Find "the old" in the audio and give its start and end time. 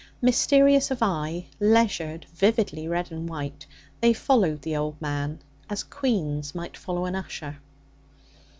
4.63-4.99